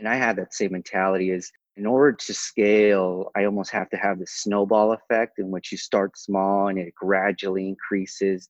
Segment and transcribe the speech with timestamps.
[0.00, 3.96] and I had that same mentality is in order to scale, I almost have to
[3.98, 8.48] have the snowball effect in which you start small and it gradually increases.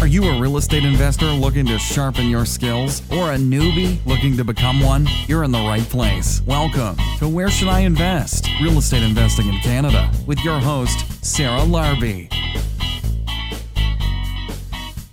[0.00, 4.36] Are you a real estate investor looking to sharpen your skills or a newbie looking
[4.36, 5.06] to become one?
[5.26, 6.40] You're in the right place.
[6.46, 8.48] Welcome to Where Should I Invest?
[8.60, 12.32] Real Estate Investing in Canada with your host, Sarah Larbi.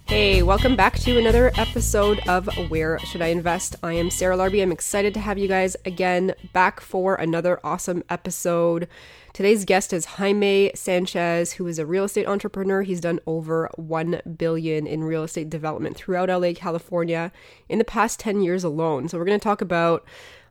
[0.10, 3.76] Hey, welcome back to another episode of Where Should I Invest?
[3.84, 4.60] I am Sarah Larbi.
[4.60, 8.88] I'm excited to have you guys again back for another awesome episode.
[9.34, 12.82] Today's guest is Jaime Sanchez, who is a real estate entrepreneur.
[12.82, 17.32] He's done over 1 billion in real estate development throughout LA, California
[17.70, 19.10] in the past 10 years alone.
[19.10, 20.04] So we're going to talk about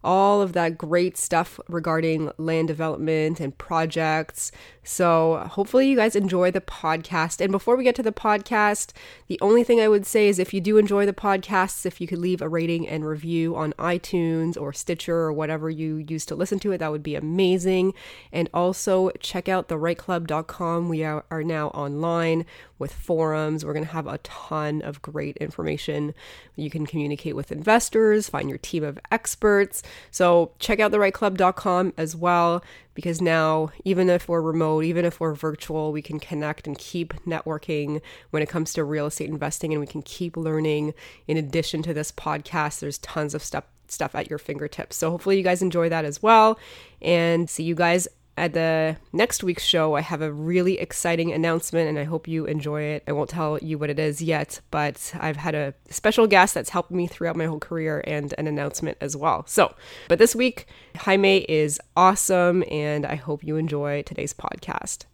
[0.05, 4.53] all of that great stuff regarding land development and projects.
[4.85, 7.43] So, hopefully, you guys enjoy the podcast.
[7.43, 8.93] And before we get to the podcast,
[9.27, 12.07] the only thing I would say is if you do enjoy the podcasts, if you
[12.07, 16.35] could leave a rating and review on iTunes or Stitcher or whatever you use to
[16.35, 17.93] listen to it, that would be amazing.
[18.33, 20.89] And also, check out therightclub.com.
[20.89, 22.47] We are, are now online
[22.79, 23.65] with forums.
[23.65, 26.15] We're going to have a ton of great information.
[26.57, 29.83] You can communicate with investors, find your team of experts.
[30.11, 32.63] So check out therightclub.com as well
[32.95, 37.15] because now even if we're remote, even if we're virtual, we can connect and keep
[37.25, 38.01] networking
[38.31, 40.95] when it comes to real estate investing and we can keep learning
[41.27, 42.81] in addition to this podcast.
[42.81, 44.97] There's tons of stuff stuff at your fingertips.
[44.97, 46.59] So hopefully you guys enjoy that as well
[47.01, 48.07] and see you guys
[48.39, 52.47] at the next week's show, I have a really exciting announcement and I hope you
[52.47, 53.03] enjoy it.
[53.07, 56.71] I won't tell you what it is yet, but I've had a special guest that's
[56.71, 59.45] helped me throughout my whole career and an announcement as well.
[59.47, 59.75] So,
[60.09, 60.67] but this week,
[60.97, 65.05] Jaime is awesome and I hope you enjoy today's podcast.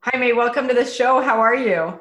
[0.00, 1.20] Jaime, welcome to the show.
[1.20, 2.00] How are you?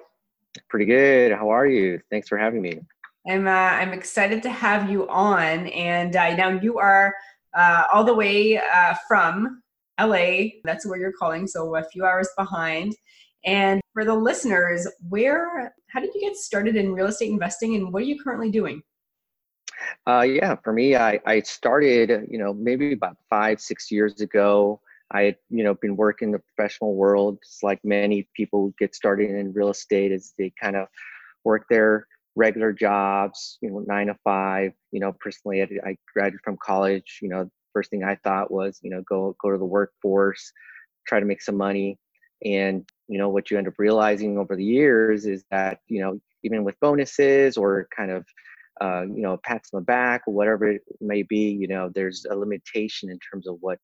[0.69, 1.31] Pretty good.
[1.31, 2.02] How are you?
[2.09, 2.81] Thanks for having me.
[3.30, 7.14] I'm uh, I'm excited to have you on, and uh, now you are
[7.53, 9.62] uh, all the way uh, from
[10.00, 10.50] LA.
[10.64, 12.94] That's where you're calling, so a few hours behind.
[13.44, 17.91] And for the listeners, where, how did you get started in real estate investing and
[17.91, 18.81] what are you currently doing?
[20.07, 24.80] Uh, yeah, for me, I, I started, you know, maybe about five, six years ago.
[25.12, 28.96] I had, you know, been working in the professional world, just like many people get
[28.96, 30.88] started in real estate as they kind of
[31.44, 34.72] work their regular jobs, you know, nine to five.
[34.91, 38.79] You know, personally, I, I graduated from college, you know, first thing I thought was,
[38.81, 40.51] you know, go go to the workforce,
[41.07, 41.97] try to make some money.
[42.43, 46.19] And you know what you end up realizing over the years is that you know
[46.43, 48.25] even with bonuses or kind of
[48.79, 52.25] uh, you know pats on the back or whatever it may be, you know there's
[52.29, 53.79] a limitation in terms of what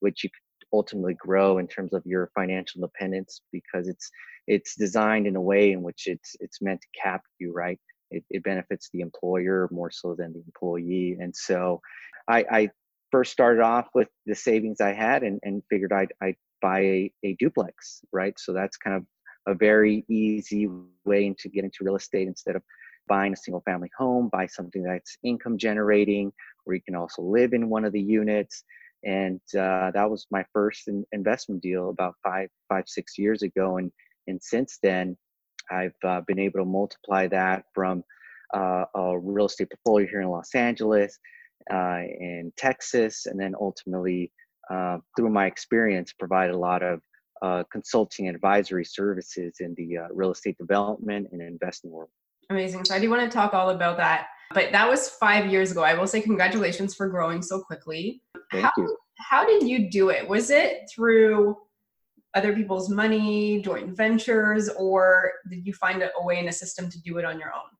[0.00, 0.30] which you
[0.72, 4.10] ultimately grow in terms of your financial independence because it's
[4.46, 7.80] it's designed in a way in which it's it's meant to cap you right
[8.10, 11.80] it, it benefits the employer more so than the employee and so
[12.28, 12.70] I, I
[13.14, 17.12] first started off with the savings I had and, and figured I'd, I'd buy a,
[17.22, 18.36] a duplex, right?
[18.40, 19.04] So that's kind of
[19.46, 20.68] a very easy
[21.04, 22.62] way to get into real estate instead of
[23.06, 26.32] buying a single family home, buy something that's income generating,
[26.64, 28.64] where you can also live in one of the units.
[29.04, 33.76] And uh, that was my first in, investment deal about five, five, six years ago.
[33.76, 33.92] And
[34.26, 35.16] and since then,
[35.70, 38.02] I've uh, been able to multiply that from
[38.52, 41.16] uh, a real estate portfolio here in Los Angeles
[41.72, 44.32] uh, in Texas, and then ultimately,
[44.70, 47.00] uh, through my experience, provide a lot of
[47.42, 52.10] uh, consulting advisory services in the uh, real estate development and investing world.
[52.50, 52.84] Amazing.
[52.84, 54.28] So I do want to talk all about that.
[54.52, 55.82] But that was five years ago.
[55.82, 58.22] I will say congratulations for growing so quickly.
[58.52, 58.96] Thank how, you.
[59.18, 60.28] How did you do it?
[60.28, 61.56] Was it through
[62.34, 66.90] other people's money, joint ventures, or did you find a, a way in a system
[66.90, 67.70] to do it on your own?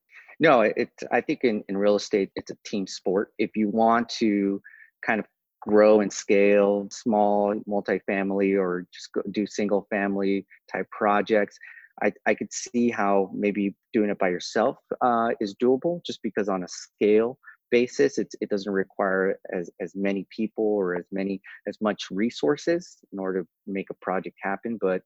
[0.44, 0.90] No, it.
[1.10, 3.32] I think in, in real estate, it's a team sport.
[3.38, 4.60] If you want to
[5.04, 5.26] kind of
[5.62, 11.56] grow and scale small multifamily or just do single family type projects,
[12.02, 16.50] I, I could see how maybe doing it by yourself uh, is doable just because
[16.50, 17.38] on a scale
[17.70, 22.98] basis it's, it doesn't require as, as many people or as many as much resources
[23.12, 25.02] in order to make a project happen but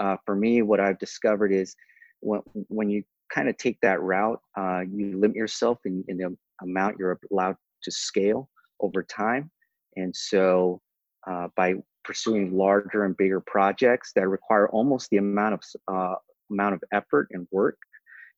[0.00, 1.76] uh, for me what i've discovered is
[2.20, 3.02] when, when you
[3.32, 7.56] kind of take that route, uh, you limit yourself in, in, the amount you're allowed
[7.82, 8.48] to scale
[8.80, 9.50] over time.
[9.96, 10.80] And so
[11.26, 16.14] uh, by pursuing larger and bigger projects that require almost the amount of uh,
[16.50, 17.76] amount of effort and work,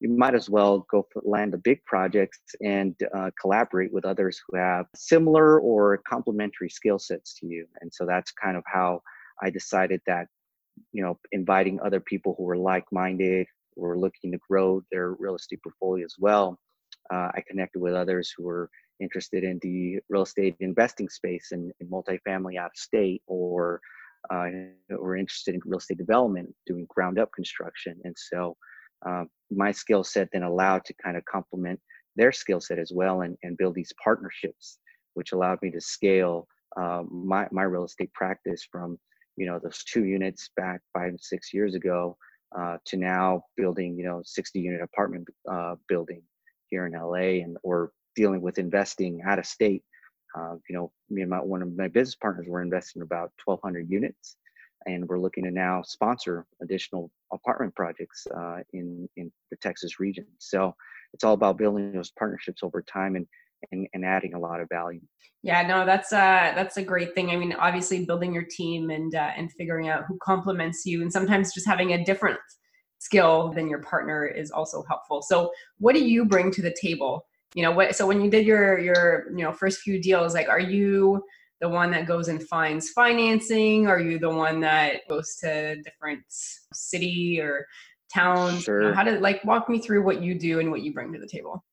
[0.01, 4.41] you might as well go for land the big projects and uh, collaborate with others
[4.49, 7.67] who have similar or complementary skill sets to you.
[7.81, 9.03] And so that's kind of how
[9.43, 10.27] I decided that
[10.93, 13.47] you know inviting other people who were like-minded
[13.81, 16.59] were looking to grow their real estate portfolio as well.
[17.13, 21.73] Uh, I connected with others who were interested in the real estate investing space in
[21.91, 23.81] multifamily out of state or
[24.31, 24.47] uh,
[24.91, 27.99] were interested in real estate development, doing ground up construction.
[28.05, 28.57] And so
[29.07, 31.81] uh, my skill set then allowed to kind of complement
[32.17, 34.79] their skill set as well and, and build these partnerships,
[35.15, 36.47] which allowed me to scale
[36.79, 38.99] uh, my, my real estate practice from,
[39.37, 42.17] you know, those two units back five, six years ago
[42.57, 46.23] uh, to now building, you know, 60 unit apartment uh, building
[46.69, 49.83] here in LA and or dealing with investing out of state.
[50.37, 53.91] Uh, you know, me and my one of my business partners were investing about 1,200
[53.91, 54.37] units,
[54.87, 60.27] and we're looking to now sponsor additional apartment projects uh, in in the Texas region.
[60.39, 60.75] So
[61.13, 63.27] it's all about building those partnerships over time and
[63.73, 65.01] and, and adding a lot of value.
[65.43, 67.31] Yeah, no, that's uh that's a great thing.
[67.31, 71.13] I mean, obviously building your team and uh, and figuring out who complements you, and
[71.13, 72.39] sometimes just having a different
[72.99, 75.23] skill than your partner is also helpful.
[75.23, 77.27] So, what do you bring to the table?
[77.55, 77.97] You know, what?
[77.97, 81.25] So when you did your your you know first few deals, like, are you
[81.61, 83.87] the one that goes and finds financing?
[83.87, 87.67] Are you the one that goes to different city or
[88.13, 88.65] towns?
[88.65, 88.83] Sure.
[88.83, 91.13] You know, how to like walk me through what you do and what you bring
[91.13, 91.65] to the table?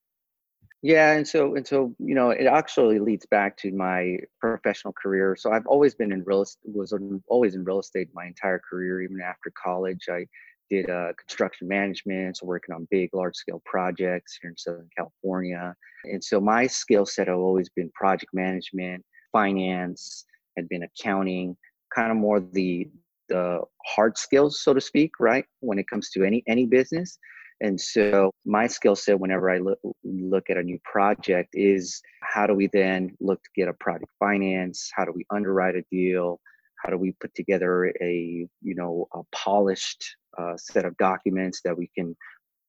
[0.82, 5.34] Yeah, and so and so you know it actually leads back to my professional career.
[5.36, 6.94] So I've always been in real was
[7.28, 9.02] always in real estate my entire career.
[9.02, 10.26] Even after college, I
[10.70, 15.74] did uh, construction management, so working on big, large scale projects here in Southern California.
[16.04, 20.24] And so my skill set have always been project management, finance,
[20.56, 21.56] had been accounting,
[21.94, 22.88] kind of more the
[23.28, 25.44] the hard skills, so to speak, right?
[25.60, 27.18] When it comes to any any business.
[27.60, 32.46] And so my skill set, whenever I look look at a new project, is how
[32.46, 34.90] do we then look to get a project finance?
[34.94, 36.40] How do we underwrite a deal?
[36.84, 40.04] How do we put together a you know a polished
[40.38, 42.16] uh, set of documents that we can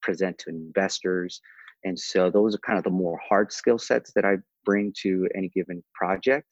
[0.02, 1.40] present to investors?
[1.84, 5.28] And so those are kind of the more hard skill sets that I bring to
[5.36, 6.48] any given project.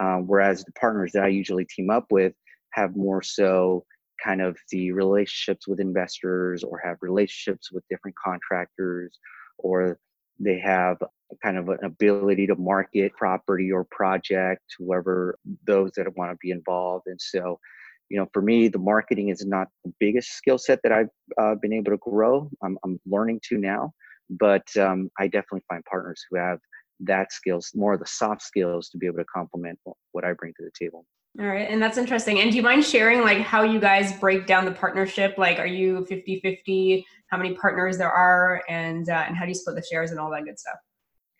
[0.00, 2.34] Um, whereas the partners that I usually team up with
[2.72, 3.84] have more so
[4.22, 9.18] kind of the relationships with investors or have relationships with different contractors
[9.58, 9.98] or
[10.38, 10.96] they have
[11.42, 16.50] kind of an ability to market property or project whoever those that want to be
[16.50, 17.04] involved.
[17.06, 17.58] And so
[18.10, 21.08] you know for me the marketing is not the biggest skill set that i've
[21.40, 22.50] uh, been able to grow.
[22.62, 23.92] I'm, I'm learning to now
[24.28, 26.58] but um, i definitely find partners who have
[27.00, 29.78] that skills more of the soft skills to be able to complement
[30.12, 31.06] what i bring to the table
[31.38, 31.70] all right.
[31.70, 32.40] And that's interesting.
[32.40, 35.38] And do you mind sharing like how you guys break down the partnership?
[35.38, 37.06] Like, are you 50 50?
[37.28, 38.62] How many partners there are?
[38.68, 40.76] And, uh, and how do you split the shares and all that good stuff?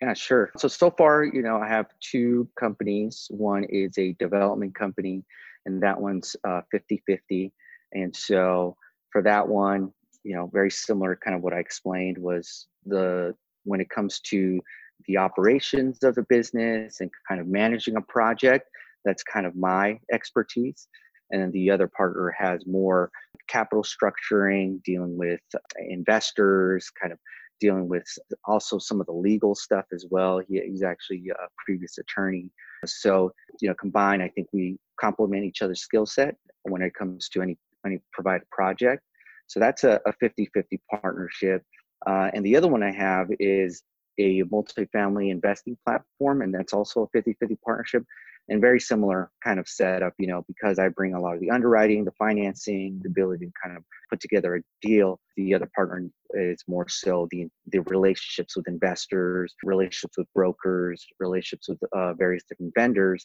[0.01, 0.51] Yeah, sure.
[0.57, 3.27] So, so far, you know, I have two companies.
[3.31, 5.25] One is a development company,
[5.67, 7.53] and that one's uh, 50 50.
[7.93, 8.77] And so
[9.11, 9.93] for that one,
[10.23, 13.35] you know, very similar kind of what I explained was the
[13.65, 14.61] when it comes to
[15.07, 18.69] the operations of the business and kind of managing a project,
[19.05, 20.89] that's kind of my expertise.
[21.31, 23.11] And then the other partner has more
[23.49, 25.41] capital structuring, dealing with
[25.89, 27.19] investors, kind of
[27.61, 28.05] dealing with
[28.45, 30.41] also some of the legal stuff as well.
[30.47, 32.51] He, he's actually a previous attorney.
[32.87, 37.29] So, you know, combined, I think we complement each other's skill set when it comes
[37.31, 39.03] to any, any provided project.
[39.47, 41.63] So that's a, a 50-50 partnership.
[42.07, 43.83] Uh, and the other one I have is
[44.19, 48.05] a multifamily investing platform, and that's also a 50-50 partnership
[48.51, 51.51] and very similar kind of setup, you know, because I bring a lot of the
[51.51, 55.21] underwriting, the financing, the ability to kind of put together a deal.
[55.37, 61.69] The other partner is more so the the relationships with investors, relationships with brokers, relationships
[61.69, 63.25] with uh, various different vendors,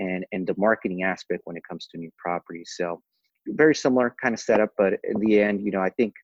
[0.00, 2.74] and and the marketing aspect when it comes to new properties.
[2.76, 3.00] So
[3.46, 6.14] very similar kind of setup, but in the end, you know, I think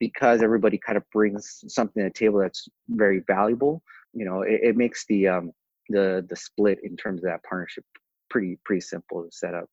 [0.00, 3.82] because everybody kind of brings something to the table that's very valuable,
[4.14, 5.52] you know, it, it makes the um,
[5.90, 7.84] the the split in terms of that partnership
[8.30, 9.66] pretty pretty simple to set up.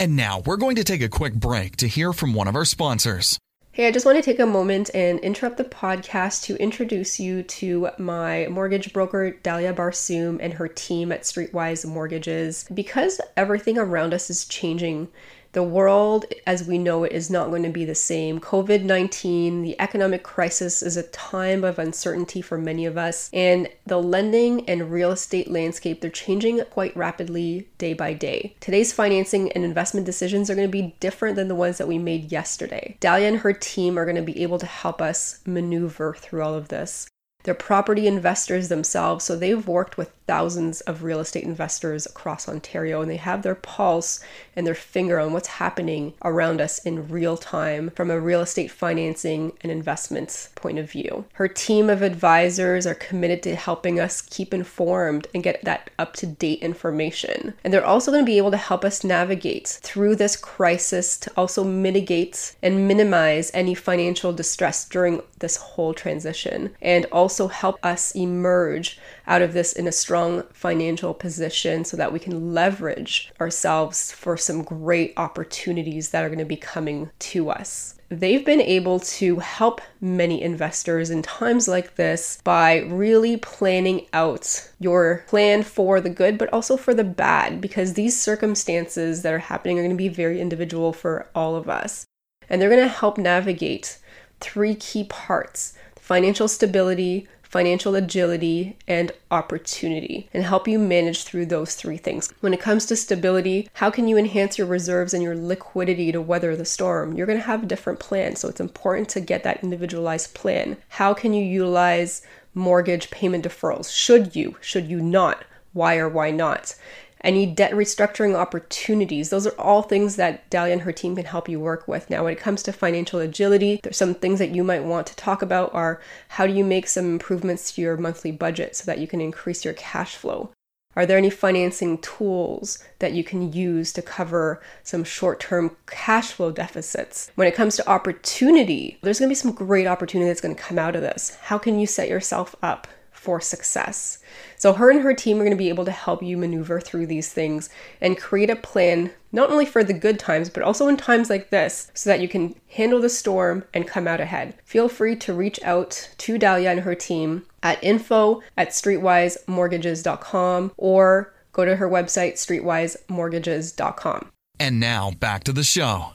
[0.00, 2.64] And now we're going to take a quick break to hear from one of our
[2.64, 3.38] sponsors.
[3.72, 7.44] Hey, I just want to take a moment and interrupt the podcast to introduce you
[7.44, 12.66] to my mortgage broker, Dalia Barsoum, and her team at Streetwise Mortgages.
[12.74, 15.06] Because everything around us is changing,
[15.52, 18.40] the world as we know it is not going to be the same.
[18.40, 23.68] COVID 19, the economic crisis is a time of uncertainty for many of us, and
[23.86, 28.54] the lending and real estate landscape, they're changing quite rapidly day by day.
[28.60, 31.98] Today's financing and investment decisions are going to be different than the ones that we
[31.98, 32.96] made yesterday.
[33.00, 36.54] Dalia and her team are going to be able to help us maneuver through all
[36.54, 37.08] of this.
[37.48, 43.00] They're property investors themselves, so they've worked with thousands of real estate investors across Ontario
[43.00, 44.20] and they have their pulse
[44.54, 48.70] and their finger on what's happening around us in real time from a real estate
[48.70, 51.24] financing and investments point of view.
[51.32, 56.12] Her team of advisors are committed to helping us keep informed and get that up
[56.16, 57.54] to date information.
[57.64, 61.32] And they're also going to be able to help us navigate through this crisis to
[61.38, 68.10] also mitigate and minimize any financial distress during this whole transition and also help us
[68.16, 74.10] emerge out of this in a strong financial position so that we can leverage ourselves
[74.10, 77.94] for some great opportunities that are going to be coming to us.
[78.10, 84.70] They've been able to help many investors in times like this by really planning out
[84.80, 89.38] your plan for the good, but also for the bad, because these circumstances that are
[89.38, 92.06] happening are going to be very individual for all of us.
[92.48, 93.98] And they're going to help navigate
[94.40, 95.74] three key parts
[96.08, 102.32] financial stability, financial agility, and opportunity, and help you manage through those three things.
[102.40, 106.22] When it comes to stability, how can you enhance your reserves and your liquidity to
[106.22, 107.12] weather the storm?
[107.12, 110.78] You're to have a different plan, so it's important to get that individualized plan.
[110.88, 112.22] How can you utilize
[112.54, 113.94] mortgage payment deferrals?
[113.94, 114.56] Should you?
[114.62, 115.44] Should you not?
[115.74, 116.74] Why or why not?
[117.22, 119.30] Any debt restructuring opportunities.
[119.30, 122.08] Those are all things that Dalia and her team can help you work with.
[122.10, 125.16] Now, when it comes to financial agility, there's some things that you might want to
[125.16, 128.98] talk about are how do you make some improvements to your monthly budget so that
[128.98, 130.52] you can increase your cash flow?
[130.98, 136.32] Are there any financing tools that you can use to cover some short term cash
[136.32, 137.30] flow deficits?
[137.36, 140.60] When it comes to opportunity, there's going to be some great opportunity that's going to
[140.60, 141.36] come out of this.
[141.42, 144.18] How can you set yourself up for success.
[144.56, 147.06] So, her and her team are going to be able to help you maneuver through
[147.06, 147.68] these things
[148.00, 151.50] and create a plan not only for the good times, but also in times like
[151.50, 154.54] this so that you can handle the storm and come out ahead.
[154.64, 161.34] Feel free to reach out to Dalia and her team at info at streetwisemortgages.com or
[161.52, 164.30] go to her website, streetwisemortgages.com.
[164.60, 166.12] And now back to the show.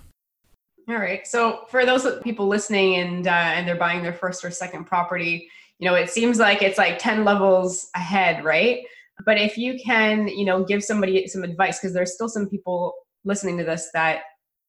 [0.90, 1.26] All right.
[1.26, 5.48] So, for those people listening and uh, and they're buying their first or second property,
[5.84, 8.86] you know it seems like it's like 10 levels ahead right?
[9.26, 12.94] But if you can you know give somebody some advice because there's still some people
[13.26, 14.22] listening to this that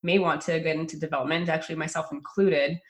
[0.03, 2.81] may want to get into development actually myself included.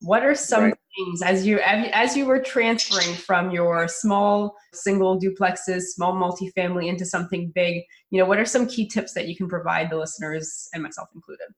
[0.00, 0.74] What are some right.
[0.96, 7.04] things as you as you were transferring from your small single duplexes small multifamily into
[7.04, 10.70] something big you know what are some key tips that you can provide the listeners
[10.72, 11.48] and myself included?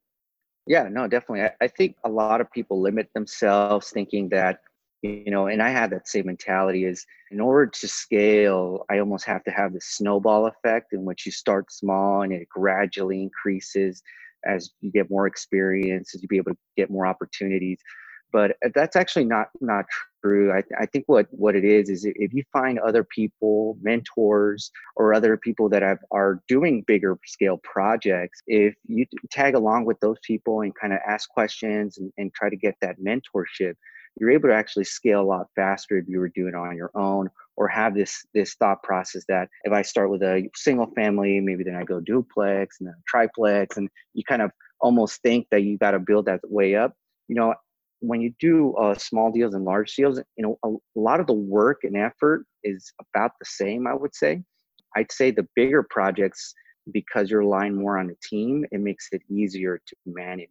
[0.66, 1.42] Yeah no definitely.
[1.42, 4.58] I, I think a lot of people limit themselves thinking that
[5.02, 9.24] you know and i had that same mentality is in order to scale i almost
[9.24, 14.02] have to have the snowball effect in which you start small and it gradually increases
[14.46, 17.80] as you get more experience as you be able to get more opportunities.
[18.32, 19.86] But uh, that's actually not not
[20.22, 20.52] true.
[20.52, 25.14] I, I think what what it is is if you find other people mentors or
[25.14, 30.18] other people that have, are doing bigger scale projects if you tag along with those
[30.22, 33.74] people and kind of ask questions and, and try to get that mentorship
[34.18, 36.90] you're able to actually scale a lot faster if you were doing it on your
[36.94, 41.40] own or have this this thought process that if I start with a single family,
[41.40, 45.62] maybe then I go duplex and then triplex, and you kind of almost think that
[45.62, 46.94] you got to build that way up.
[47.28, 47.54] You know,
[48.00, 51.26] when you do uh, small deals and large deals, you know, a, a lot of
[51.26, 53.86] the work and effort is about the same.
[53.86, 54.42] I would say.
[54.96, 56.54] I'd say the bigger projects,
[56.90, 60.48] because you're relying more on a team, it makes it easier to manage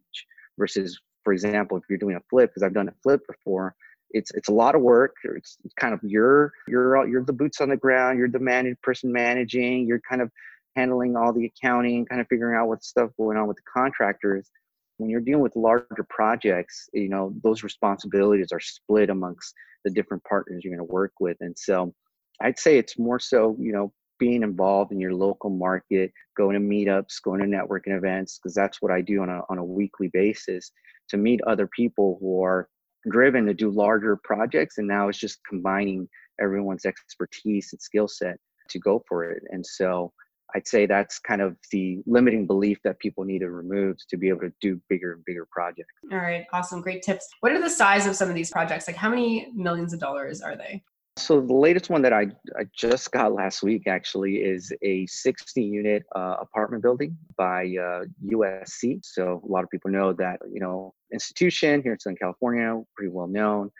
[0.56, 3.74] versus for example, if you're doing a flip, because I've done a flip before,
[4.10, 5.16] it's it's a lot of work.
[5.24, 8.16] It's kind of you're you're you're the boots on the ground.
[8.16, 9.88] You're the managed person managing.
[9.88, 10.30] You're kind of
[10.76, 14.48] handling all the accounting, kind of figuring out what stuff going on with the contractors.
[14.98, 19.52] When you're dealing with larger projects, you know those responsibilities are split amongst
[19.84, 21.92] the different partners you're going to work with, and so
[22.40, 26.60] I'd say it's more so you know being involved in your local market, going to
[26.60, 30.08] meetups, going to networking events, because that's what I do on a on a weekly
[30.08, 30.70] basis
[31.08, 32.68] to meet other people who are
[33.10, 36.08] driven to do larger projects and now it's just combining
[36.40, 38.36] everyone's expertise and skill set
[38.68, 39.42] to go for it.
[39.50, 40.12] And so
[40.54, 44.28] i'd say that's kind of the limiting belief that people need to remove to be
[44.28, 45.92] able to do bigger and bigger projects.
[46.12, 47.28] All right awesome great tips.
[47.40, 48.86] What are the size of some of these projects?
[48.86, 50.82] Like how many millions of dollars are they
[51.18, 52.26] so the latest one that I,
[52.58, 58.04] I just got last week actually is a 60 unit uh, apartment building by uh,
[58.32, 59.00] USC.
[59.02, 63.10] So a lot of people know that, you know, institution here in Southern California, pretty
[63.10, 63.70] well known.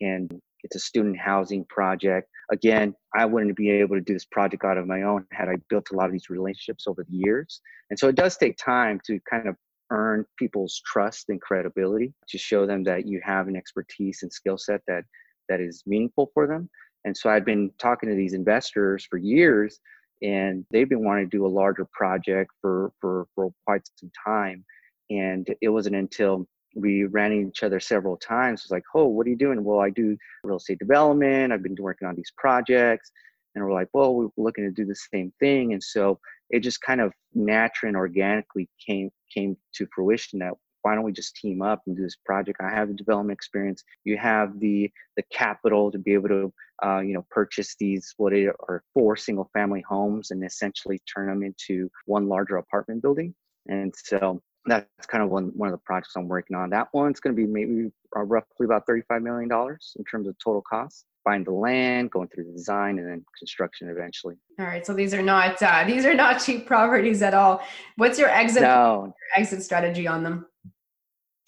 [0.00, 2.28] And it's a student housing project.
[2.50, 5.56] Again, I wouldn't be able to do this project out of my own had I
[5.68, 7.60] built a lot of these relationships over the years.
[7.90, 9.56] And so it does take time to kind of
[9.90, 14.56] earn people's trust and credibility to show them that you have an expertise and skill
[14.56, 15.04] set that
[15.48, 16.68] that is meaningful for them
[17.06, 19.78] And so I'd been talking to these investors for years,
[20.22, 24.64] and they've been wanting to do a larger project for for for quite some time.
[25.08, 28.62] And it wasn't until we ran into each other several times.
[28.62, 29.62] It's like, oh, what are you doing?
[29.64, 31.52] Well, I do real estate development.
[31.52, 33.12] I've been working on these projects.
[33.54, 35.72] And we're like, well, we're looking to do the same thing.
[35.72, 36.18] And so
[36.50, 40.54] it just kind of naturally and organically came came to fruition that
[40.86, 42.60] why don't we just team up and do this project?
[42.60, 43.82] I have the development experience.
[44.04, 46.52] You have the the capital to be able to
[46.84, 51.42] uh, you know purchase these what are four single family homes and essentially turn them
[51.42, 53.34] into one larger apartment building.
[53.66, 56.70] And so that's kind of one one of the projects I'm working on.
[56.70, 60.36] That one's going to be maybe uh, roughly about thirty-five million dollars in terms of
[60.38, 61.04] total cost.
[61.24, 64.36] Buying the land, going through the design, and then construction eventually.
[64.60, 67.60] All right, so these are not uh, these are not cheap properties at all.
[67.96, 69.12] What's your exit no.
[69.36, 70.46] exit strategy on them?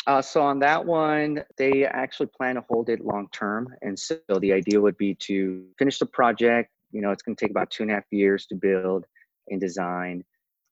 [0.08, 4.18] Uh, so on that one, they actually plan to hold it long term, and so
[4.40, 6.70] the idea would be to finish the project.
[6.90, 9.04] You know, it's going to take about two and a half years to build
[9.48, 10.24] and design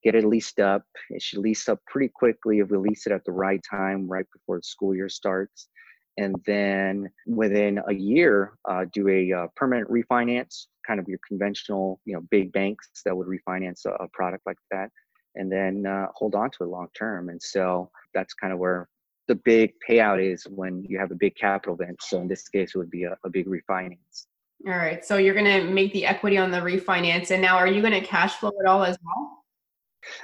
[0.07, 0.85] get it leased up.
[1.11, 4.27] It should lease up pretty quickly if we lease it at the right time, right
[4.33, 5.69] before the school year starts.
[6.17, 12.01] And then within a year, uh, do a uh, permanent refinance, kind of your conventional,
[12.05, 14.91] you know, big banks that would refinance a, a product like that,
[15.35, 17.29] and then uh, hold on to it long term.
[17.29, 18.89] And so that's kind of where
[19.29, 22.03] the big payout is when you have a big capital event.
[22.03, 24.27] So in this case, it would be a, a big refinance.
[24.67, 25.05] All right.
[25.05, 27.31] So you're going to make the equity on the refinance.
[27.31, 29.45] And now are you going to cash flow it all as well?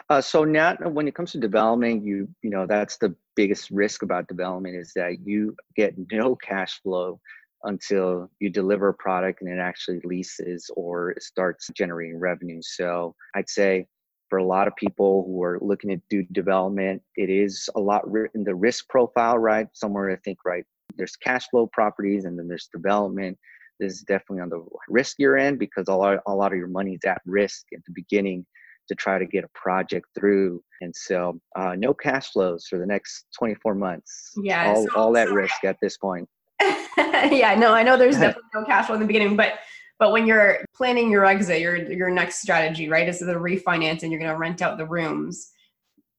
[0.08, 4.02] Uh, so now, when it comes to development, you you know that's the biggest risk
[4.02, 7.20] about development is that you get no cash flow
[7.64, 12.60] until you deliver a product and it actually leases or it starts generating revenue.
[12.60, 13.86] So I'd say
[14.32, 18.04] for a lot of people who are looking to do development, it is a lot
[18.34, 19.66] in the risk profile, right?
[19.74, 20.64] Somewhere I think right
[20.96, 23.36] there's cash flow properties and then there's development.
[23.78, 26.94] This is definitely on the riskier end because a lot a lot of your money
[26.94, 28.46] is at risk at the beginning
[28.88, 30.62] to try to get a project through.
[30.80, 34.32] And so, uh, no cash flows for the next 24 months.
[34.42, 36.26] Yeah, all, so, all that risk at this point.
[36.96, 39.58] yeah, no, I know there's definitely no cash flow in the beginning, but
[39.98, 44.10] but when you're planning your exit, your your next strategy, right, is the refinance and
[44.10, 45.50] you're going to rent out the rooms.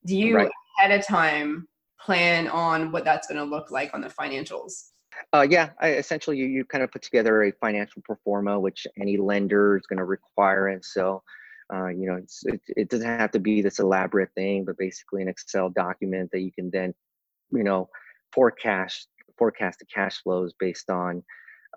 [0.06, 0.52] Do you right.
[0.80, 1.68] ahead of time
[2.00, 4.90] plan on what that's going to look like on the financials?
[5.32, 8.88] Uh, yeah, I, essentially, you, you kind of put together a financial pro forma, which
[9.00, 11.22] any lender is going to require, and so
[11.74, 15.28] uh, you know, it, it doesn't have to be this elaborate thing, but basically an
[15.28, 16.94] Excel document that you can then,
[17.52, 17.90] you know,
[18.34, 19.08] forecast
[19.38, 21.24] forecast the cash flows based on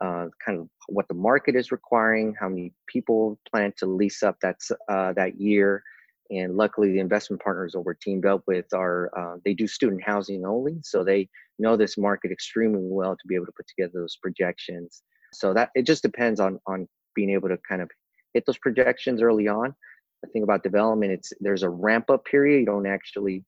[0.01, 4.37] uh, kind of what the market is requiring, how many people plan to lease up
[4.41, 5.83] that's uh, that year,
[6.31, 10.03] and luckily the investment partners that we're teamed up with are uh, they do student
[10.03, 11.29] housing only, so they
[11.59, 15.03] know this market extremely well to be able to put together those projections.
[15.33, 17.91] So that it just depends on on being able to kind of
[18.35, 19.75] hit those projections early on.
[20.23, 22.61] The thing about development, it's there's a ramp up period.
[22.61, 23.45] You don't actually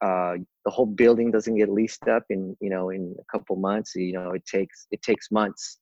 [0.00, 3.94] uh, the whole building doesn't get leased up in you know in a couple months.
[3.94, 5.78] You know it takes it takes months,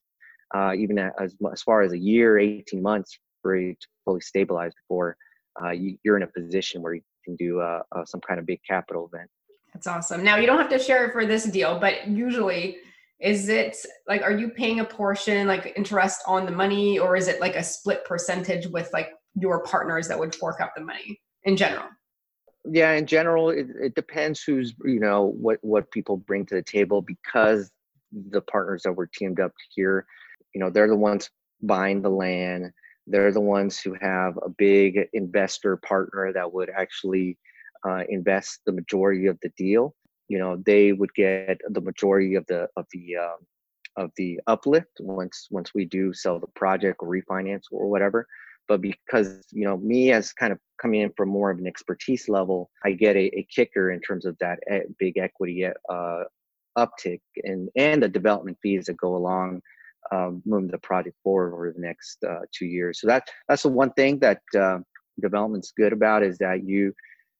[0.55, 4.73] uh, even as as far as a year, eighteen months for it to fully stabilize
[4.75, 5.17] before
[5.63, 8.47] uh, you, are in a position where you can do uh, uh, some kind of
[8.47, 9.31] big capital event.
[9.73, 10.25] That's awesome.
[10.25, 12.79] Now you don't have to share it for this deal, but usually
[13.21, 17.29] is it like are you paying a portion like interest on the money or is
[17.29, 21.19] it like a split percentage with like your partners that would fork up the money
[21.45, 21.87] in general
[22.71, 26.63] yeah in general it, it depends who's you know what what people bring to the
[26.63, 27.71] table because
[28.31, 30.07] the partners that were teamed up here
[30.55, 31.31] you know they're the ones
[31.63, 32.73] buying the land.
[33.07, 37.39] They're the ones who have a big investor partner that would actually
[37.89, 39.95] uh, invest the majority of the deal.
[40.29, 43.37] You know they would get the majority of the of the um,
[43.97, 48.27] of the uplift once once we do sell the project or refinance or whatever
[48.69, 52.29] but because you know me as kind of coming in from more of an expertise
[52.29, 54.59] level i get a, a kicker in terms of that
[54.99, 56.25] big equity uh,
[56.79, 59.61] uptick and and the development fees that go along
[60.13, 63.69] um, moving the project forward over the next uh, two years so that that's the
[63.69, 64.79] one thing that uh,
[65.21, 66.93] development's good about is that you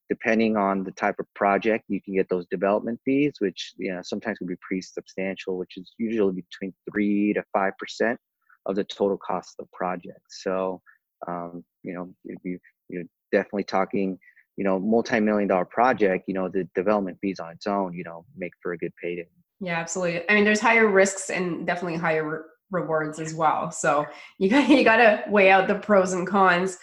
[0.09, 4.01] depending on the type of project, you can get those development fees, which you know
[4.03, 8.19] sometimes can be pretty substantial, which is usually between three to five percent
[8.67, 10.21] of the total cost of the project.
[10.29, 10.81] So
[11.27, 12.13] um, you know,
[12.43, 12.59] you
[12.89, 14.19] you're definitely talking,
[14.57, 16.25] you know, multi-million dollar project.
[16.27, 19.27] You know, the development fees on its own, you know, make for a good payday.
[19.61, 20.29] Yeah, absolutely.
[20.29, 23.71] I mean, there's higher risks and definitely higher re- rewards as well.
[23.71, 24.07] So
[24.39, 26.79] you got you got to weigh out the pros and cons.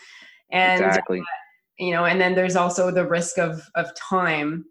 [0.52, 1.20] And exactly.
[1.20, 1.24] Uh,
[1.80, 4.66] you know and then there's also the risk of of time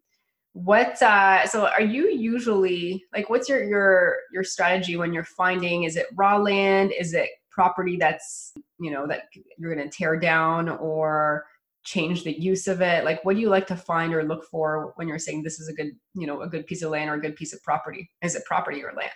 [0.52, 5.84] what uh so are you usually like what's your your your strategy when you're finding
[5.84, 9.24] is it raw land is it property that's you know that
[9.58, 11.44] you're going to tear down or
[11.84, 13.04] change the use of it?
[13.04, 15.68] Like what do you like to find or look for when you're saying this is
[15.68, 18.10] a good you know a good piece of land or a good piece of property?
[18.22, 19.10] Is it property or land?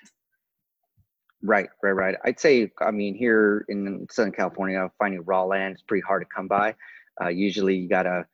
[1.43, 2.17] Right right right.
[2.25, 6.29] I'd say i mean here in southern california finding raw land is pretty hard to
[6.35, 6.75] come by.
[7.21, 8.27] Uh, usually you gotta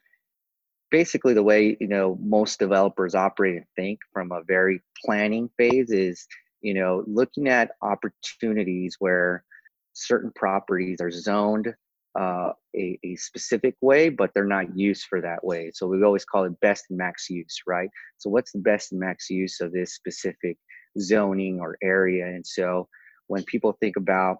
[0.91, 5.91] basically the way you know most developers operate and think from a very planning phase
[5.91, 6.27] is
[6.61, 9.43] you know looking at opportunities where
[9.92, 11.74] certain properties are zoned
[12.18, 15.70] uh, a, a specific way, but they're not used for that way.
[15.74, 17.88] So we always call it best and max use, right?
[18.18, 20.59] So what's the best and max use of this specific
[20.98, 22.26] zoning or area?
[22.26, 22.88] And so
[23.28, 24.38] when people think about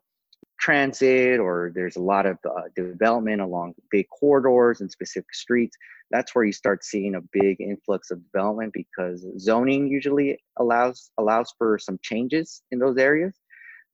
[0.61, 5.77] transit or there's a lot of uh, development along big corridors and specific streets,
[6.11, 11.55] that's where you start seeing a big influx of development because zoning usually allows allows
[11.57, 13.35] for some changes in those areas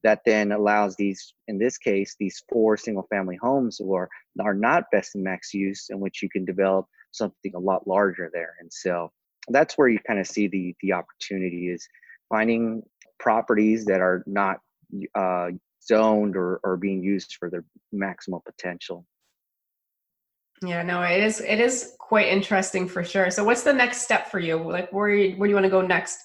[0.03, 4.09] that then allows these, in this case, these four single family homes are,
[4.41, 8.29] are not best in max use in which you can develop something a lot larger
[8.33, 8.55] there.
[8.59, 9.11] And so
[9.49, 11.87] that's where you kind of see the, the opportunity is
[12.29, 12.83] finding
[13.19, 14.57] properties that are not
[15.15, 15.49] uh,
[15.83, 19.05] zoned or, or being used for their maximal potential.
[20.61, 23.31] Yeah, no, it is it is quite interesting for sure.
[23.31, 24.57] So what's the next step for you?
[24.57, 26.19] Like where where do you want to go next?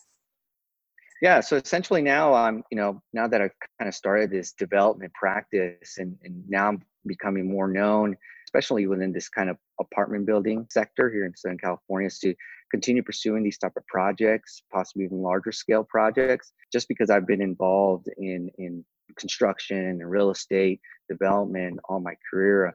[1.24, 5.12] Yeah so essentially now i'm you know now that i've kind of started this development
[5.14, 8.14] practice and, and now i'm becoming more known
[8.46, 12.34] especially within this kind of apartment building sector here in southern california is to
[12.70, 17.42] continue pursuing these type of projects possibly even larger scale projects just because i've been
[17.42, 18.84] involved in in
[19.18, 22.74] construction and real estate development all my career.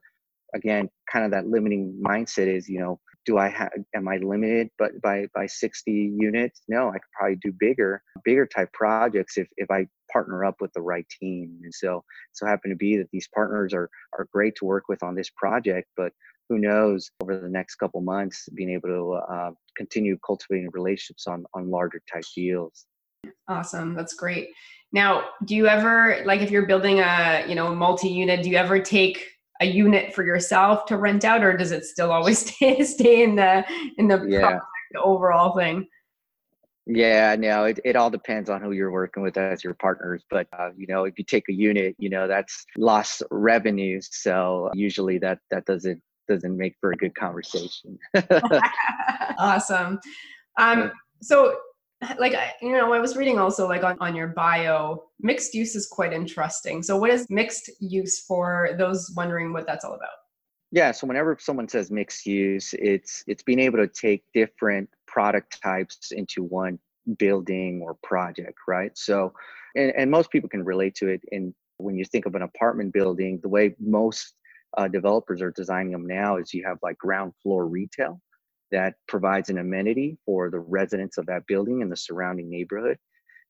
[0.55, 4.69] Again kind of that limiting mindset is you know do I have am I limited
[4.79, 6.61] but by by 60 units?
[6.67, 10.73] No, I could probably do bigger, bigger type projects if if I partner up with
[10.73, 11.59] the right team.
[11.63, 13.87] And so so happen to be that these partners are
[14.17, 16.11] are great to work with on this project, but
[16.49, 21.45] who knows over the next couple months being able to uh, continue cultivating relationships on
[21.53, 22.87] on larger type deals.
[23.47, 24.49] Awesome, that's great.
[24.91, 28.79] Now, do you ever like if you're building a you know multi-unit, do you ever
[28.79, 29.23] take
[29.59, 33.35] a unit for yourself to rent out, or does it still always stay stay in
[33.35, 33.65] the
[33.97, 34.39] in the, yeah.
[34.39, 35.87] project, the overall thing?
[36.91, 40.23] Yeah, no, it, it all depends on who you're working with as your partners.
[40.27, 44.09] But, uh, you know, if you take a unit, you know, that's lost revenues.
[44.11, 47.99] So usually that, that doesn't, doesn't make for a good conversation.
[49.37, 49.99] awesome.
[50.57, 50.91] Um,
[51.21, 51.57] so
[52.17, 55.85] like you know i was reading also like on, on your bio mixed use is
[55.87, 56.81] quite interesting.
[56.81, 60.09] So what is mixed use for those wondering what that's all about?
[60.71, 65.61] Yeah so whenever someone says mixed use it's it's being able to take different product
[65.61, 66.79] types into one
[67.17, 68.97] building or project right?
[68.97, 69.33] So
[69.75, 71.21] and, and most people can relate to it.
[71.31, 74.33] And when you think of an apartment building the way most
[74.77, 78.21] uh, developers are designing them now is you have like ground floor retail
[78.71, 82.97] that provides an amenity for the residents of that building and the surrounding neighborhood.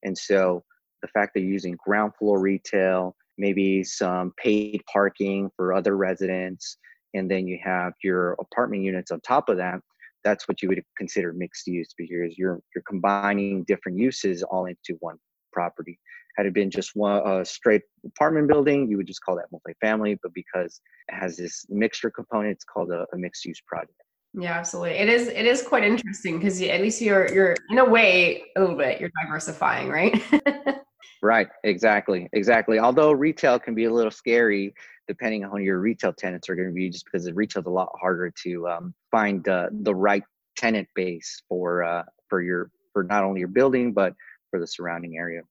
[0.04, 0.64] And so
[1.02, 6.78] the fact that you're using ground floor retail, maybe some paid parking for other residents,
[7.14, 9.82] and then you have your apartment units on top of that,
[10.24, 14.98] that's what you would consider mixed use because you're you're combining different uses all into
[15.00, 15.18] one
[15.54, 15.98] property.
[16.38, 20.18] Had it been just one a straight apartment building, you would just call that multifamily.
[20.22, 23.94] But because it has this mixture component, it's called a, a mixed use project.
[24.34, 24.98] Yeah, absolutely.
[24.98, 28.60] It is it is quite interesting because at least you're you're in a way a
[28.60, 30.22] little bit you're diversifying, right?
[31.22, 31.48] right.
[31.64, 32.30] Exactly.
[32.34, 32.80] Exactly.
[32.80, 34.74] Although retail can be a little scary
[35.08, 37.66] depending on who your retail tenants are going to be, just because the retail is
[37.66, 40.22] a lot harder to um, find uh, the right
[40.56, 44.14] tenant base for uh, for your for not only your building but
[44.52, 45.42] for the surrounding area.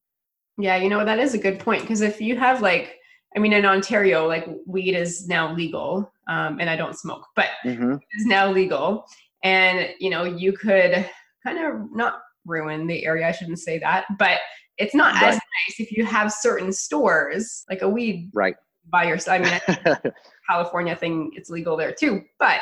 [0.57, 2.98] Yeah, you know that is a good point because if you have like
[3.35, 7.49] I mean, in Ontario, like weed is now legal, um, and I don't smoke, but
[7.63, 7.93] mm-hmm.
[7.93, 9.05] it's now legal.
[9.43, 11.07] And you know, you could
[11.45, 13.27] kind of not ruin the area.
[13.27, 14.39] I shouldn't say that, but
[14.77, 15.25] it's not right.
[15.25, 18.55] as nice if you have certain stores like a weed right
[18.89, 19.41] by yourself.
[19.45, 20.13] I mean,
[20.49, 22.61] California thing, it's legal there too, but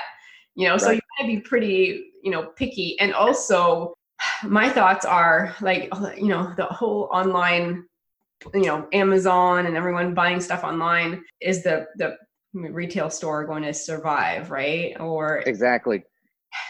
[0.56, 0.82] you know, right.
[0.82, 2.99] so you gotta be pretty, you know, picky.
[2.99, 3.93] And also,
[4.43, 7.86] my thoughts are like, you know, the whole online
[8.54, 12.15] you know amazon and everyone buying stuff online is the the
[12.54, 15.00] retail store going to survive right?
[15.00, 16.04] Or exactly.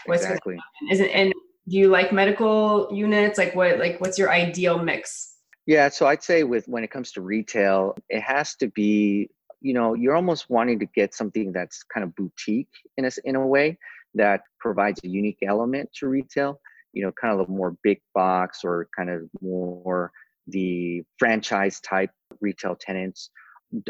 [0.06, 0.58] What's exactly.
[0.90, 1.32] isn't and
[1.68, 3.38] do you like medical units?
[3.38, 5.34] Like what like what's your ideal mix?
[5.66, 9.28] Yeah so i'd say with when it comes to retail it has to be
[9.60, 13.36] you know you're almost wanting to get something that's kind of boutique in a, in
[13.36, 13.76] a way
[14.14, 16.58] that provides a unique element to retail
[16.94, 20.10] you know kind of a more big box or kind of more
[20.48, 23.30] the franchise type retail tenants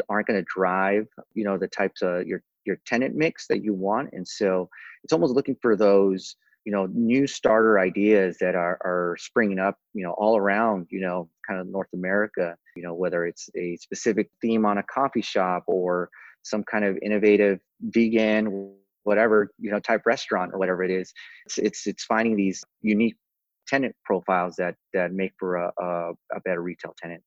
[0.09, 3.73] aren't going to drive you know the types of your your tenant mix that you
[3.73, 4.09] want.
[4.13, 4.69] And so
[5.03, 9.77] it's almost looking for those you know new starter ideas that are are springing up
[9.93, 13.77] you know all around you know kind of north america you know whether it's a
[13.77, 16.09] specific theme on a coffee shop or
[16.43, 21.13] some kind of innovative vegan whatever you know type restaurant or whatever it is.
[21.45, 23.17] It's it's, it's finding these unique
[23.69, 27.21] tenant profiles that that make for a, a, a better retail tenant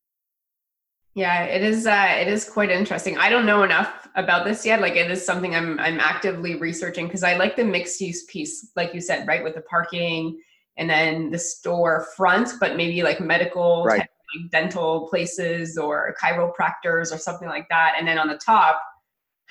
[1.14, 1.86] yeah, it is.
[1.86, 3.18] Uh, it is quite interesting.
[3.18, 4.80] I don't know enough about this yet.
[4.80, 8.70] Like, it is something I'm I'm actively researching because I like the mixed use piece,
[8.76, 10.40] like you said, right, with the parking
[10.78, 14.00] and then the store front, but maybe like medical, right.
[14.00, 18.82] type, like dental places or chiropractors or something like that, and then on the top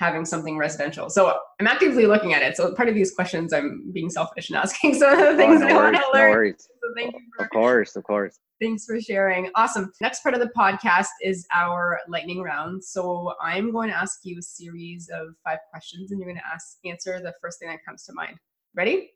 [0.02, 1.08] having something residential.
[1.08, 2.56] So I'm actively looking at it.
[2.56, 5.68] So part of these questions, I'm being selfish and asking some of the things oh,
[5.68, 6.48] no I want to learn.
[6.48, 8.40] No so thank you for, of course, of course.
[8.60, 9.50] Thanks for sharing.
[9.54, 9.92] Awesome.
[10.00, 12.82] Next part of the podcast is our lightning round.
[12.82, 16.46] So I'm going to ask you a series of five questions, and you're going to
[16.52, 18.36] ask answer the first thing that comes to mind.
[18.74, 19.12] Ready?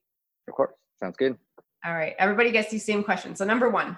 [0.49, 0.72] Of course.
[0.99, 1.37] Sounds good.
[1.85, 2.14] All right.
[2.18, 3.38] Everybody gets these same questions.
[3.38, 3.96] So number one,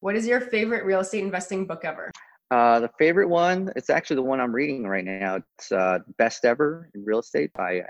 [0.00, 2.10] what is your favorite real estate investing book ever?
[2.50, 5.36] Uh, the favorite one, it's actually the one I'm reading right now.
[5.36, 7.84] It's uh, Best Ever in Real Estate by I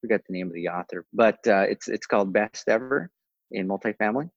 [0.00, 3.10] forget the name of the author, but uh, it's it's called Best Ever
[3.50, 4.30] in Multifamily.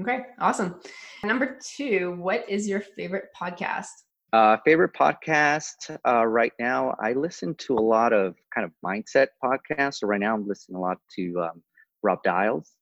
[0.00, 0.80] Okay, awesome.
[1.24, 3.86] Number two, what is your favorite podcast?
[4.32, 9.28] Uh, favorite podcast uh, right now, I listen to a lot of kind of mindset
[9.42, 9.96] podcasts.
[9.96, 11.62] So right now, I'm listening a lot to um,
[12.02, 12.72] Rob Dial's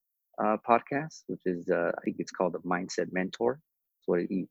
[0.42, 3.60] uh, podcast, which is uh, I think it's called the Mindset Mentor.
[3.94, 4.46] That's what he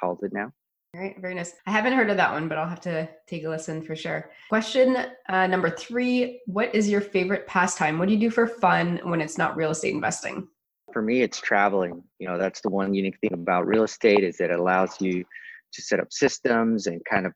[0.00, 0.52] calls it now.
[0.96, 1.52] All right, very nice.
[1.66, 4.30] I haven't heard of that one, but I'll have to take a listen for sure.
[4.48, 4.96] Question
[5.28, 7.98] uh, number three What is your favorite pastime?
[7.98, 10.48] What do you do for fun when it's not real estate investing?
[10.94, 12.02] For me, it's traveling.
[12.18, 15.22] You know, that's the one unique thing about real estate is that it allows you
[15.74, 17.34] to set up systems and kind of,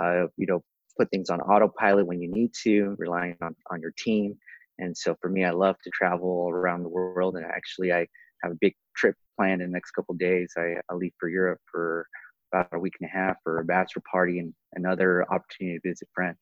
[0.00, 0.62] uh, you know,
[0.98, 4.38] put things on autopilot when you need to, relying on, on your team.
[4.78, 7.36] And so for me, I love to travel around the world.
[7.36, 8.06] And actually, I
[8.42, 10.54] have a big trip planned in the next couple days.
[10.56, 12.06] I, I leave for Europe for
[12.52, 16.08] about a week and a half for a bachelor party and another opportunity to visit
[16.14, 16.38] friends.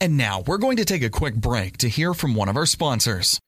[0.00, 2.66] And now we're going to take a quick break to hear from one of our
[2.66, 3.38] sponsors.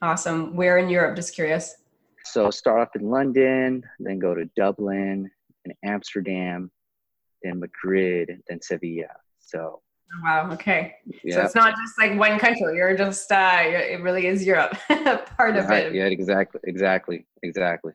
[0.00, 0.54] Awesome.
[0.54, 1.16] Where in Europe?
[1.16, 1.74] Just curious.
[2.24, 5.30] So, start off in London, then go to Dublin
[5.64, 6.70] and Amsterdam,
[7.42, 9.08] then Madrid, then Sevilla.
[9.40, 9.80] So
[10.22, 10.50] Wow.
[10.52, 10.94] Okay.
[11.24, 11.34] Yep.
[11.34, 12.76] So it's not just like one country.
[12.76, 13.30] You're just.
[13.30, 14.76] Uh, it really is Europe,
[15.36, 15.86] part of right.
[15.86, 15.94] it.
[15.94, 16.04] Yeah.
[16.04, 16.60] Exactly.
[16.64, 17.26] Exactly.
[17.42, 17.92] Exactly.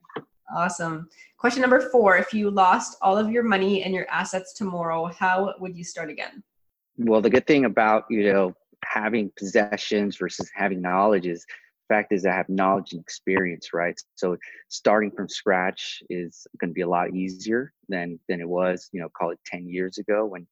[0.56, 1.10] Awesome.
[1.38, 5.56] Question number four: If you lost all of your money and your assets tomorrow, how
[5.60, 6.43] would you start again?
[6.97, 11.45] Well, the good thing about you know having possessions versus having knowledge is
[11.89, 13.99] the fact is I have knowledge and experience, right?
[14.15, 14.38] So
[14.69, 19.02] starting from scratch is going to be a lot easier than than it was, you
[19.02, 20.47] know, call it 10 years ago when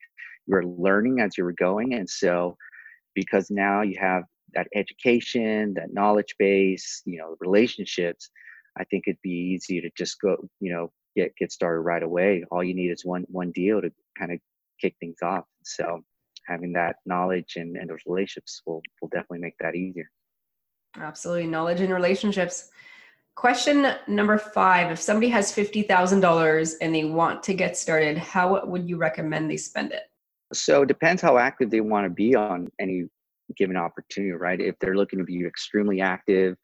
[0.52, 1.94] you were learning as you were going.
[1.94, 2.58] And so
[3.16, 8.30] because now you have that education, that knowledge base, you know, relationships,
[8.78, 12.44] I think it'd be easy to just go, you know, get get started right away.
[12.52, 14.40] All you need is one one deal to kind of
[14.80, 15.46] kick things off.
[15.64, 16.02] So
[16.48, 20.10] having that knowledge and, and those relationships will will definitely make that easier.
[20.98, 21.48] Absolutely.
[21.48, 22.70] Knowledge and relationships.
[23.36, 28.90] Question number five If somebody has $50,000 and they want to get started, how would
[28.90, 30.11] you recommend they spend it?
[30.54, 33.06] So it depends how active they want to be on any
[33.58, 34.60] given opportunity, right?
[34.60, 36.56] If they're looking to be extremely active,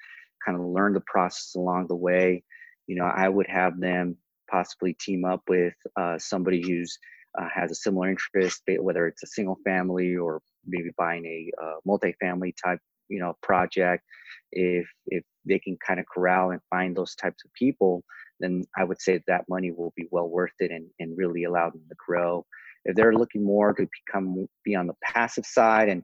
[0.46, 2.44] kind of learn the process along the way,
[2.88, 4.18] you know, I would have them
[4.50, 6.98] possibly team up with uh, somebody who's
[7.40, 11.76] uh, has a similar interest, whether it's a single family or maybe buying a uh,
[11.86, 14.04] multi-family type, you know, project.
[14.52, 18.04] If if they can kind of corral and find those types of people,
[18.40, 21.70] then I would say that money will be well worth it and, and really allow
[21.70, 22.46] them to grow.
[22.88, 26.04] If they're looking more to become be on the passive side and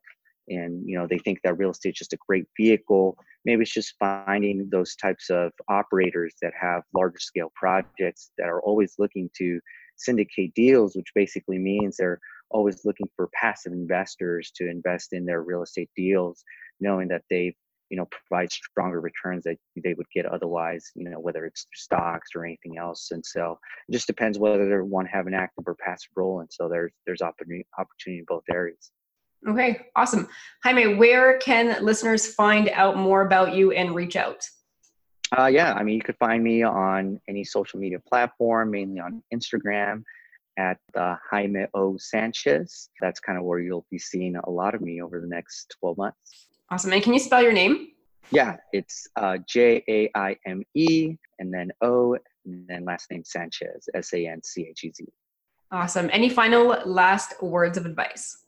[0.49, 3.73] and you know they think that real estate is just a great vehicle maybe it's
[3.73, 9.29] just finding those types of operators that have larger scale projects that are always looking
[9.37, 9.59] to
[9.97, 12.19] syndicate deals, which basically means they're
[12.51, 16.43] always looking for passive investors to invest in their real estate deals,
[16.79, 17.55] knowing that they
[17.89, 22.29] you know provide stronger returns that they would get otherwise you know whether it's stocks
[22.35, 25.63] or anything else and so it just depends whether they want to have an active
[25.67, 28.91] or passive role and so there's there's opportunity opportunity in both areas
[29.47, 30.27] okay awesome
[30.63, 34.43] jaime where can listeners find out more about you and reach out
[35.35, 39.23] uh, yeah, I mean, you could find me on any social media platform, mainly on
[39.33, 40.03] Instagram
[40.57, 41.97] at uh, Jaime O.
[41.97, 42.89] Sanchez.
[43.01, 45.97] That's kind of where you'll be seeing a lot of me over the next 12
[45.97, 46.47] months.
[46.69, 46.93] Awesome.
[46.93, 47.89] And can you spell your name?
[48.31, 53.23] Yeah, it's uh, J A I M E and then O and then last name
[53.23, 55.05] Sanchez, S A N C H E Z.
[55.71, 56.09] Awesome.
[56.11, 58.45] Any final last words of advice?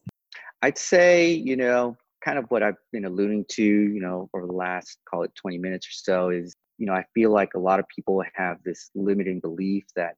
[0.61, 4.53] I'd say, you know, kind of what I've been alluding to, you know, over the
[4.53, 7.79] last, call it 20 minutes or so is you know, I feel like a lot
[7.79, 10.15] of people have this limiting belief that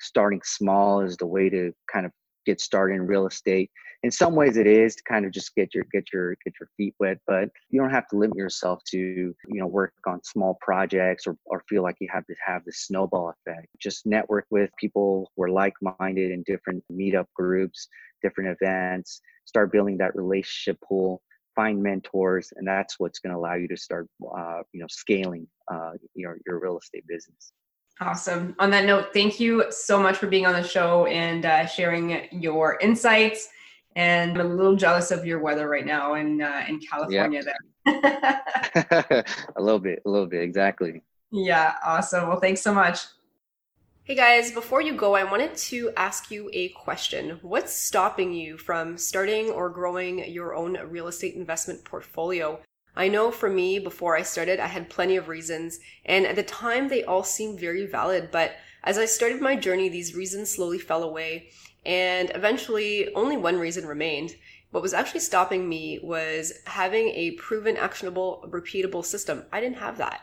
[0.00, 2.12] starting small is the way to kind of
[2.44, 3.70] get started in real estate.
[4.02, 6.68] In some ways it is to kind of just get your get your get your
[6.76, 10.58] feet wet, but you don't have to limit yourself to, you know, work on small
[10.60, 13.68] projects or, or feel like you have to have the snowball effect.
[13.80, 17.88] Just network with people who are like-minded in different meetup groups,
[18.22, 21.22] different events, start building that relationship pool
[21.54, 25.46] find mentors, and that's what's going to allow you to start, uh, you know, scaling
[25.72, 27.52] uh, your your real estate business.
[28.00, 28.56] Awesome.
[28.58, 32.28] On that note, thank you so much for being on the show and uh, sharing
[32.32, 33.48] your insights.
[33.94, 37.42] And I'm a little jealous of your weather right now in uh, in California.
[37.86, 38.02] Yep.
[38.02, 39.24] There.
[39.56, 41.02] a little bit, a little bit, exactly.
[41.30, 41.74] Yeah.
[41.84, 42.28] Awesome.
[42.28, 42.98] Well, thanks so much.
[44.02, 47.38] Hey guys, before you go, I wanted to ask you a question.
[47.40, 52.60] What's stopping you from starting or growing your own real estate investment portfolio?
[52.96, 56.42] I know for me, before I started, I had plenty of reasons, and at the
[56.42, 58.52] time they all seemed very valid, but
[58.84, 61.48] as I started my journey, these reasons slowly fell away,
[61.84, 64.36] and eventually only one reason remained.
[64.70, 69.44] What was actually stopping me was having a proven, actionable, repeatable system.
[69.52, 70.22] I didn't have that.